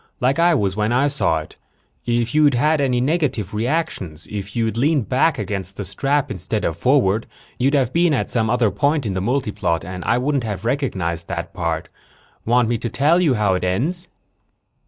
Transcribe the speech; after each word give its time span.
Like 0.19 0.39
I 0.39 0.55
was 0.55 0.75
when 0.75 0.91
I 0.91 1.07
saw 1.07 1.41
it. 1.41 1.57
If 2.07 2.33
you'd 2.33 2.55
had 2.55 2.81
any 2.81 2.99
negative 2.99 3.53
reactions 3.53 4.25
if 4.31 4.55
you'd 4.55 4.75
leaned 4.75 5.09
back 5.09 5.37
against 5.37 5.77
the 5.77 5.85
strap 5.85 6.31
instead 6.31 6.65
of 6.65 6.75
forward 6.75 7.27
you'd 7.59 7.75
have 7.75 7.93
been 7.93 8.11
at 8.11 8.31
some 8.31 8.49
other 8.49 8.71
point 8.71 9.05
in 9.05 9.13
the 9.13 9.21
multiplot 9.21 9.85
and 9.85 10.03
I 10.05 10.17
wouldn't 10.17 10.43
have 10.43 10.65
recognized 10.65 11.27
that 11.27 11.53
part. 11.53 11.87
Want 12.47 12.67
me 12.67 12.79
to 12.79 12.89
tell 12.89 13.21
you 13.21 13.35
how 13.35 13.53
it 13.53 13.63
ends?" 13.63 14.07